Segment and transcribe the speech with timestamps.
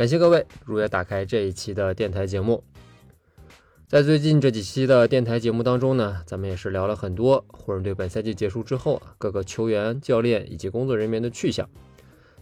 [0.00, 2.64] 感谢各位如约打开这一期的电台节目。
[3.86, 11.68] 在最近这几期的电台节目当中呢，咱们也是聊了很多湖人队本赛季结束之后啊，各个球员、教练以及工作人员的去向。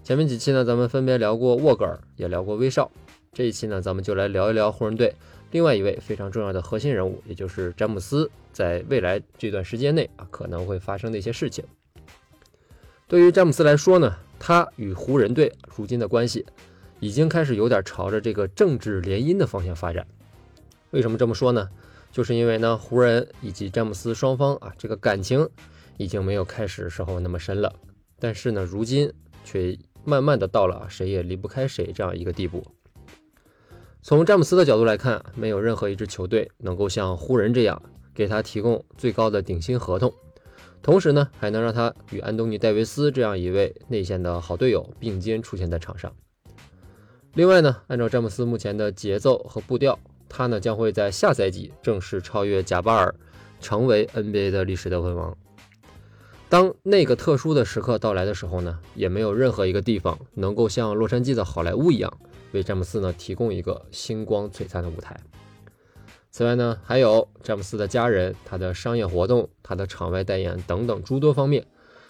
[0.05, 2.93] 前面几期呢，咱们分别聊过沃格尔，也聊过威少。
[3.33, 5.13] 这一期呢，咱们就来聊一聊湖人队
[5.51, 11.65] 另外一位非常重要的核心人物，也就是詹姆斯，在未来这段时间内啊可能会发生的一些事情。
[13.09, 16.47] 对于詹姆斯来说呢，他与湖人队如今的关系
[17.01, 20.07] 已经开始有点朝着这个政治联姻的方向发展。
[20.91, 21.69] 为什么这么说呢？
[22.11, 25.49] 就是因为呢，湖人以及詹姆斯双方啊，这个感情
[25.99, 27.75] 已经没有开始时候那么深了。
[28.19, 29.13] 但是呢，如今
[29.45, 32.65] 却慢慢的到了谁也离不开谁这样一个地步。
[34.01, 37.83] 从詹姆斯的角度来看，没有任何一支球队能够像湖人这样
[38.15, 40.15] 给他提供最高的顶薪合同，
[40.83, 46.11] 同时呢，还能让他与安东尼戴维斯这样一位内线的好队友并肩出现在场上。
[47.35, 49.99] 另外呢，按照詹姆斯目前的节奏和步调。
[50.31, 53.15] 他呢将会在下赛季正式超越贾巴尔，
[53.61, 55.35] 成为 NBA 的历史得分王。
[56.51, 62.13] 当那个特殊的时刻到来的时候呢，也没有任何一个地方能够像洛杉矶的好莱坞一样，
[62.53, 65.19] 为詹姆斯呢提供一个星光璀璨的舞台。
[66.31, 71.67] 此外呢，还有詹姆斯的家人、他的商业活动、他的场外代言等等诸多方面，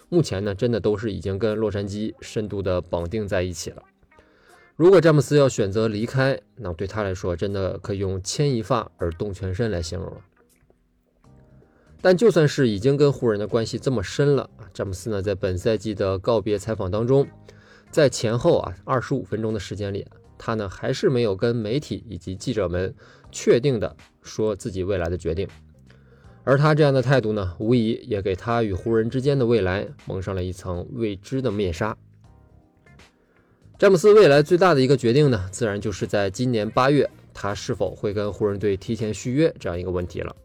[0.09, 3.81] 目前呢真的都是已经跟洛杉矶深度的绑定在一起了。
[4.79, 10.21] 如果詹姆斯要选择离开，那对他来说真的可以用牵一发而动全身来形容了。
[11.99, 17.27] 但就算是已经跟湖人的关系这么深了，詹姆斯呢在本赛季的告别采访当中，
[17.91, 20.07] 在前后啊二十五分钟的时间里，
[20.37, 22.95] 他呢还是没有跟媒体以及记者们
[23.33, 25.45] 确定的说自己未来的决定。
[26.45, 31.97] 而他这样的态度呢，无疑也给他与湖人之间的未来蒙上了一层未知的面纱。
[33.79, 40.35] 詹姆斯未来最大的一个决定呢，自然就是在今年八月，他是否会跟湖人队提前续约这样一个问题了。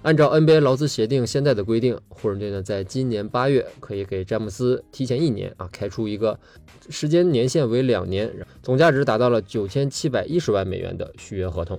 [0.00, 6.40] 按照 NBA 劳资协定现在的规定，湖人队呢在今年八月可以给詹姆斯提前一年啊开出一个
[6.88, 8.32] 时间年限为两年，
[8.62, 11.78] 总价值达到了九千七百一十万美元的续约合同。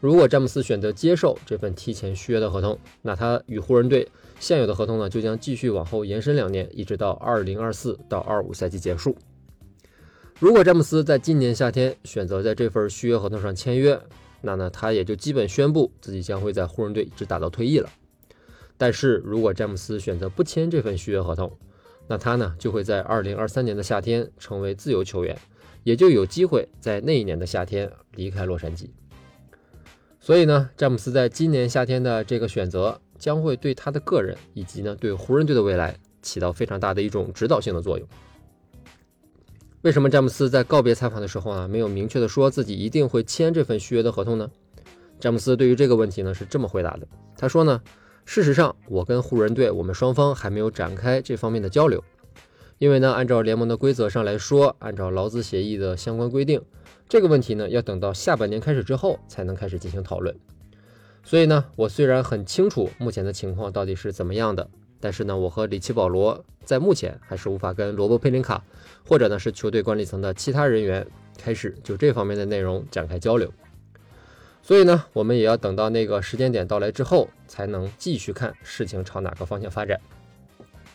[0.00, 4.06] 如果詹姆斯选择接受这份提前续约的合同，那他与湖人队
[4.38, 9.16] 现有的合同呢就将继续往后延伸两年，一直到二零二四到二五赛季结束。
[10.38, 13.98] 如果詹姆斯在今年夏天选择在这份续约合同上签约，
[14.42, 17.88] 那呢他也就基本宣布自己将会在湖人队一直打到退役了。
[18.76, 21.50] 但是如果詹姆斯选择不签这份续约合同，
[22.06, 25.38] 那他呢就会在二零二三年的夏天成为自由球员，
[25.84, 28.90] 也就有机会在那一年的夏天离开洛杉矶。
[30.20, 38.06] 所以呢，詹姆斯在今年夏天的这个选择将会对他的个人以及呢对湖人队的未来起到非常大的一种指导性的作用。
[39.86, 44.50] 为什么詹姆斯在告别采访的时候呢，没有明确的说自己一定会签这份续约的合同呢？
[45.20, 47.06] 詹姆斯对于这个问题呢是这么回答的，
[47.38, 47.80] 他说呢，
[48.24, 52.02] 事实上我跟湖人队我们双方还没有展开这方面的交流，
[52.78, 56.60] 因为呢，按照联盟的规则上来说，按照劳资协议的相关规定，
[57.08, 60.36] 这个问题呢要等到下半年开始之后才能开始进行讨论。
[61.22, 64.68] 所以呢，我虽然很清楚目前的情况到底是怎么样的。
[65.00, 68.64] 但是呢，我和里奇保罗在目前还是无法跟罗伯佩林卡，
[69.06, 71.06] 或者呢是球队管理层的其他人员
[71.38, 73.52] 开始就这方面的内容展开交流。
[74.62, 80.00] 所以呢，我们也要等到那个时间点到来之后，才能继续看事情朝哪个方向发展。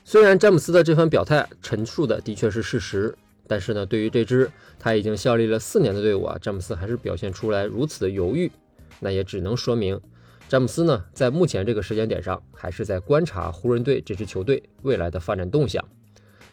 [0.03, 3.15] 虽然詹姆斯的这番表态陈述的的确是事实，
[3.47, 8.51] 但是呢，对于这支他已经效力了四年的队伍啊，詹姆斯还是表现出来如此的犹豫，
[8.99, 10.01] 那也只能说明。
[10.51, 15.81] 詹姆斯呢，在目前这个时间点上，还是在观察湖人队这支球队未来的发展动向，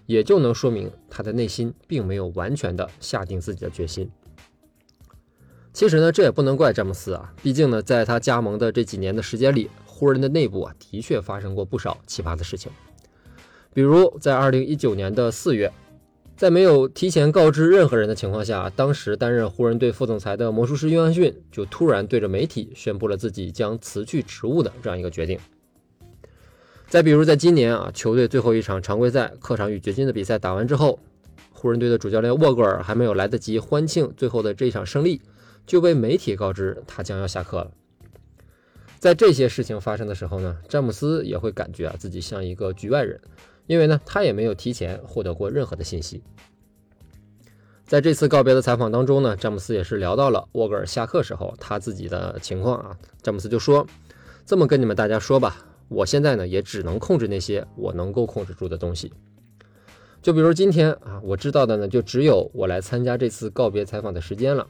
[0.06, 4.08] 也就能说明他的内心并没有完全的下定自己的决心。
[5.72, 12.70] 其实呢，这也不能怪詹姆斯啊，毕竟呢，在他加盟的这几年的时间里，湖人的内部啊，的确发生过不少奇葩的事情，
[13.74, 15.72] 比如在二零一九年的四月。
[16.38, 25.36] 在没有提前告知任何人的情况下，当时担任湖人队副总裁的魔术师约翰逊就突然对着媒体宣布了自己将辞去职务的这样一个决定。
[26.86, 31.00] 再比如，在今年啊，球队最后一场常规赛客场与掘金的比赛打完之后，
[31.50, 35.20] 湖人队的主教练沃格尔还没有来得及欢庆最后的这一场胜利，
[35.66, 37.72] 就被媒体告知他将要下课了。
[39.00, 43.20] 在这些事情发生的时候呢，詹姆斯也会感觉啊自己像一个局外人，
[43.68, 46.24] 因为呢他也没有提前获得过任何的信息。
[47.86, 52.98] 在这次告别的采访当中呢，詹姆斯也是聊到了沃格尔下课时候他自己的情况啊。
[53.22, 53.86] 詹姆斯就说
[54.44, 59.12] ：“这么跟你们大家说吧，我现在呢也只能控制那些我能够控制住的东西。
[60.20, 64.66] 就比如今天啊，我知道的呢就只有我来参加这次告别采访的时间了。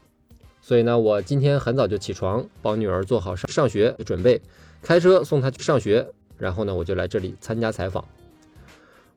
[0.60, 4.40] 所以呢，我今天很早就起床，帮女儿做好上上学准备，
[4.82, 6.06] 开车送她去上学，
[6.36, 8.04] 然后呢我就来这里参加采访。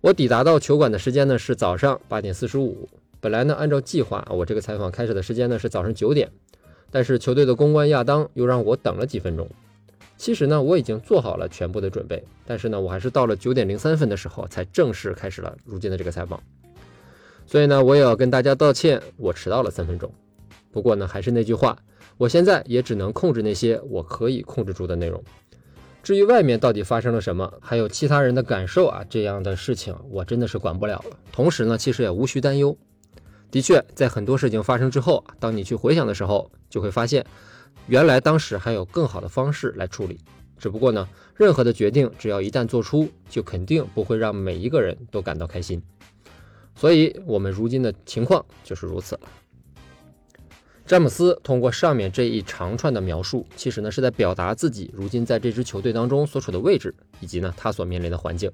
[0.02, 2.90] 我抵达到球馆的时间呢是早上八点四十五。”
[3.22, 6.32] 本来呢，按照计划，我这个采访开始的时间呢是早上九点，
[6.90, 9.48] 但是球队的公关亚当又让我等了几分钟。
[10.18, 16.42] 其实呢，我已经做好了全部的准备，但是呢，我还是到了九点零三分的时候才正式开始了如今的这个采访。
[17.46, 20.12] 所以呢，我也要跟大家道歉，我迟到了三分钟。
[20.72, 21.78] 不过呢，还是那句话，
[22.18, 25.24] 我现在也只能控制那些我可以控制住的内容。
[26.04, 31.18] 至于外面到底发生了什么，还有其他人的感受啊，这样的事情我真的是管不了了。
[31.32, 32.76] 同时呢，其实也无需担忧。
[33.52, 37.26] 的确，在很多事情发生之后啊，当你去回想的时候，就会发现，
[37.88, 40.20] 原来当时还有更好的方式来处理。
[40.58, 45.82] 只不过呢，任何的决定只要一旦做出，就肯定不会让每一个人都感到开心。
[46.76, 49.22] 所以，我们如今的情况就是如此了。
[50.92, 58.52] 詹姆斯通过上面这一长串的描述，其实呢是在表达自己如今在这支球队当中所处的位置，以及呢他所面临的环境。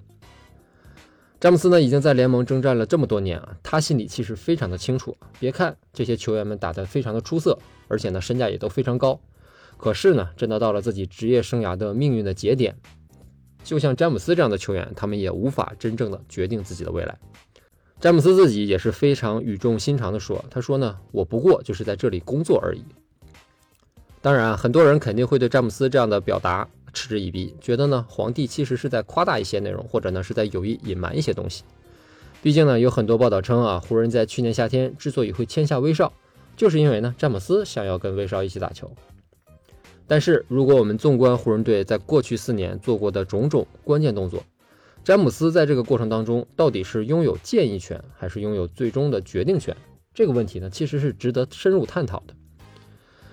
[1.40, 5.18] 詹姆斯呢，已经在联盟征战了这么多年啊，他心里其实非常的清楚。
[5.40, 7.58] 别看这些球员们打得非常的出色，
[7.88, 9.20] 而且呢身价也都非常高，
[9.76, 12.78] 可是呢，真的到了自己职业生涯的命运的节点，
[13.64, 17.18] 就像詹姆斯这样的球员，他们也无法真正的决定自己的未来。
[18.00, 22.84] 詹姆斯自己也是非常语重心长的说：“他说呢，我不过就是在这里工作而已。”
[24.22, 26.68] 当然，很多人肯定会对詹姆斯这样的表达。
[26.94, 31.64] 嗤之以鼻，觉得呢，皇帝其实是在夸大一些内容，或者呢是在有意隐瞒一些东西。
[32.42, 36.12] 毕竟呢，有很多报道称啊，湖人在去年夏天之所以会签下威少，
[36.56, 38.90] 就是因为呢，詹姆斯想要跟威少一起打球。
[40.08, 44.44] 但是，如果我们纵观湖人队在过去四年做过的种种关键动作，
[45.08, 49.74] 詹姆斯在这个过程当中到底是拥有建议权，还是拥有最终的决定权？
[50.14, 52.34] 这个问题呢，其实是值得深入探讨的。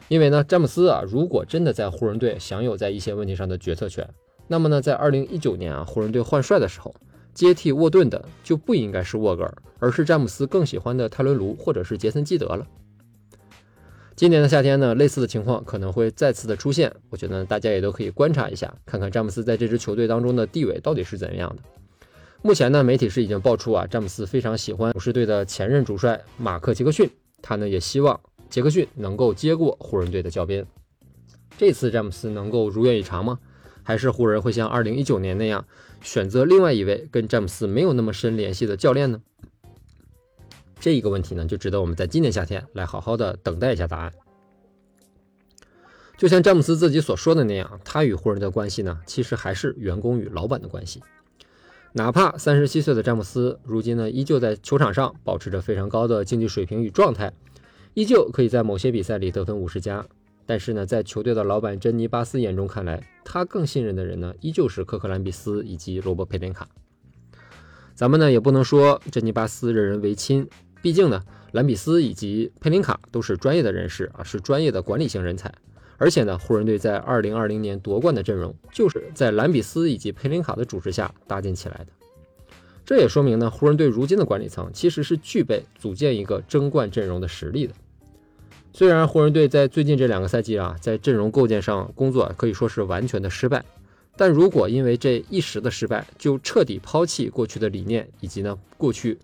[0.06, 4.08] 因为呢，詹姆斯啊，如果真的在湖人队享有在一些问题上的决策权，
[4.46, 6.94] 那么呢，在二零一九年啊，湖人队换帅的时候，
[7.32, 12.64] 接替沃顿的就不应该是沃格尔，而是詹姆斯更喜欢的泰伦卢或者是杰森基德了。
[14.16, 21.62] 今年的夏天呢，类似的情况可能会再次的出现，我觉得大家也都可以观察一下，看看詹姆斯在这支球队当中的地位到底是怎样的。
[22.40, 27.11] 目前呢，媒体是已经爆出啊，詹姆斯非常喜欢勇士队的前任主帅马克杰克逊，
[27.43, 28.20] 他呢也希望。
[28.49, 30.64] 杰克逊能够接过湖人队的教鞭，
[31.58, 33.40] 这次詹姆斯能够如愿以偿吗？
[33.82, 35.67] 还是湖人会像2019年那样
[36.00, 39.20] 选择另外一位跟詹姆斯没有那么深联系的教练呢？
[40.78, 44.12] 这一个问题呢，就值得我们在今年夏天来好好的等待一下答案。
[46.16, 51.02] 就像詹姆斯自己所说的那样，他与湖人的关系呢，其实还是员工与老板的关系。
[51.92, 57.32] 哪怕三十七岁的詹姆斯如今呢，依旧在球场上保持着非常高的竞技水平与状态。
[57.94, 60.04] 依旧可以在某些比赛里得分五十加，
[60.46, 66.69] 但是呢，在球队的老板珍妮巴斯眼中看来，他更信任的人呢，依旧是科克兰比斯以及罗伯佩林卡。
[67.94, 70.48] 咱们呢也不能说珍妮巴斯任人唯亲，
[70.84, 75.50] 毕竟呢，兰比斯以及佩林卡都是专业的人士啊，是专业的管理型人才。
[75.96, 81.86] 而且呢，湖人队在二零二零年夺冠的阵容，就是在兰比斯以及佩林卡的主持下搭建起来的。
[82.84, 87.72] 这也说明呢，湖人队如今的管理层其实是具备组建一个争冠阵容的实力的。
[88.74, 93.64] 虽然湖人队在最近这两个赛季啊，在阵容构建上工作可以说是完全的失败，
[94.19, 99.17] 但如果因为这一时的失败就彻底抛弃过去的理念以及呢过去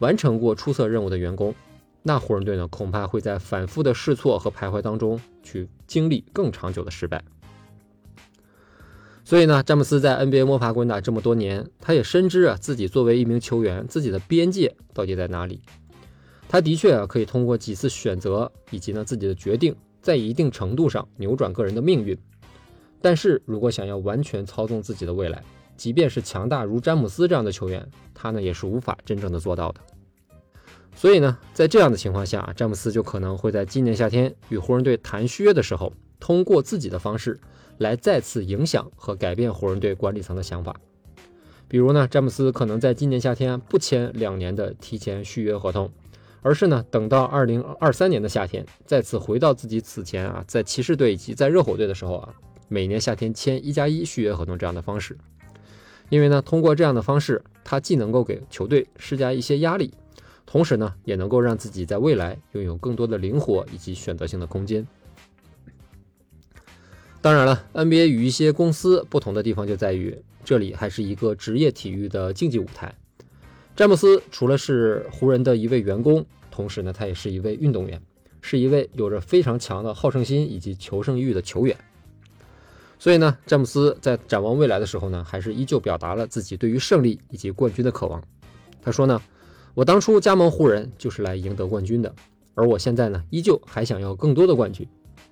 [0.00, 1.54] 完成过出色任务的员工，
[2.02, 7.22] 那湖人队呢恐怕会在反复的试错和徘徊当中去经历更长久的失败。
[9.22, 15.60] 所以呢，詹姆斯在 NBA 摸爬滚打这么多年，他也深知啊自己作为一名球员，自己的边界到底在哪里。
[16.48, 22.18] 他的确啊，可以通过几次选择以及呢自己的决定，在一定程度上扭转个人的命运。
[23.00, 25.44] 但是如果想要完全操纵自己的未来，
[25.80, 29.80] 即便是强大如詹姆斯这样的球员，他呢也是无法真正的做到的。
[30.94, 37.40] 所以呢，在这样的情况下，詹姆斯就可能会在今年夏天与湖人队谈续约的时候，通过自己的方式
[37.78, 40.76] 来再次影响和改变湖人队管理层的想法。
[41.66, 45.90] 比如呢，詹姆斯可能在今年夏天不签两年的提前续约合同。
[46.42, 52.34] 而是呢等到二零二三年的夏天，再次回到自己此前啊在骑士队以及在热火队的时候啊，
[52.68, 55.16] 每年夏天签一加一续约合同这样的方式。
[56.10, 59.94] 因为呢，通过这样的方式，他既能够给球队施加一些压力，
[60.44, 64.86] 同时呢，也能够让自己在未来拥有更多的灵活以及选择性的空间。
[67.22, 72.94] 当然了，NBA 与一些公司不同的地方就在于，这里还是一个职业体育的竞技舞台。
[73.76, 78.02] 詹姆斯除了是湖人的一位员工，同时呢，他也是一位运动员，
[78.40, 81.76] 是一位有着非常强的好胜心以及求胜欲的球员。
[83.00, 88.22] 所以呢，詹姆斯在展望未来的时候呢，还是依旧表达了自己对于胜利以及冠军的渴望。
[88.82, 89.18] 他说呢
[89.72, 92.14] ：“我当初加盟湖人就是来赢得冠军的，
[92.54, 94.86] 而我现在呢，依旧还想要更多的冠军。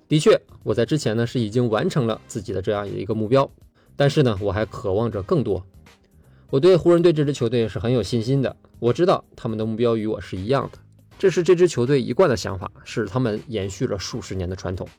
[0.07, 3.47] 的确，我在之前呢是已经完成了自己的这样一个目标，
[3.95, 5.63] 但是呢，我还渴望着更多。
[6.49, 10.79] 我对湖人队这支球队是很有信心的，我知道他们的目标与我是一样的，
[11.19, 14.89] 这是这支球队一贯的想法，是他们延续了数十年的传统。”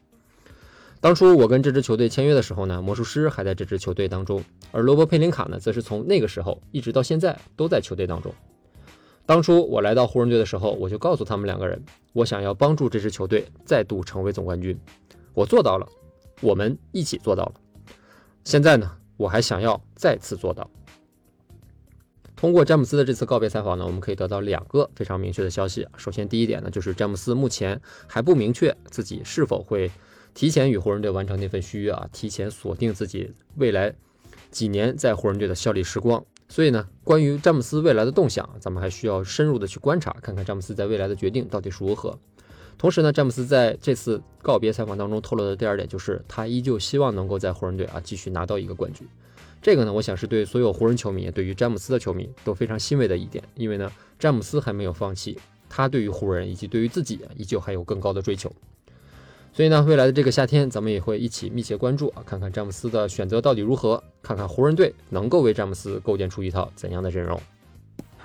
[1.00, 8.34] 当初我跟这支球队签约的时候呢，魔术师还在这支球队当中，而罗伯·佩林卡呢，则是从那个时候一直到现在都在球队当中。
[9.24, 14.78] 当初我来到湖人队的时候，我就告诉他们两个人，我想要帮助这支球队再度成为总冠军。
[15.32, 15.88] 我做到了，
[16.42, 17.54] 我们一起做到了。
[18.44, 20.70] 现在呢，我还想要再次做到。
[22.36, 25.86] 通过詹姆斯的这次告别采访呢，我们可以得到两个非常明确的消息。
[25.96, 29.90] 首先，第一点呢，就是詹姆斯目前还不明确自己是否会。
[30.34, 33.94] 提前与湖人队完成那份续约啊，提前锁定自己未来
[34.50, 36.24] 几年在湖人队的效力时光。
[36.48, 42.18] 所以呢，关于詹姆斯未来的动向，咱们还需要深入的去观察，看看詹姆斯在未来的决定到底是如何。
[42.76, 49.06] 同时呢，詹姆斯在这次告别采访当中透露的第二点，就是他依旧希望能够在湖人队啊继续拿到一个冠军。
[49.62, 58.50] 这个呢，我想是对所有湖人球迷，对于詹姆斯的球迷都非常欣慰的一点，因为呢，詹姆斯还没有放弃，他对于湖人以及对于自己依旧还有更高的追求。
[59.52, 67.38] 所以呢，未来的这个夏天，咱们也会一起密切关注啊，看看詹姆斯的选择到底如何，看看湖人队能够为詹姆斯构建出一套怎样的阵容。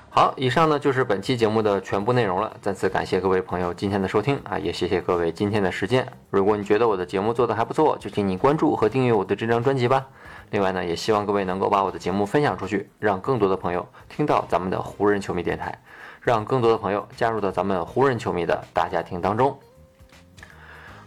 [0.09, 2.55] 好，以上呢就是本期节目的全部内容了。
[2.61, 6.07] 再次感谢各位朋友今天的收听啊，也谢谢各位今天的时间。
[6.29, 10.07] 如果你觉得我的节目做得还不错，就请你关注和订阅我的这张专辑吧。
[10.51, 15.77] 另外呢，也希望各位能够把我的节目分享出去，让更多的朋友听到咱们的湖人球迷电台，
[16.21, 19.57] 让更多的朋友加入到咱们湖人球迷的大家庭当中。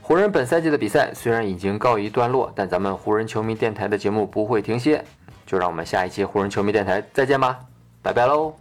[0.08, 5.04] 湖人本赛季的比赛虽然已经告一段落，但咱们湖人球迷电台的节目不会停歇，
[5.44, 7.58] 就让我们下一期湖人球迷电台再见吧，
[8.00, 8.54] 拜拜喽。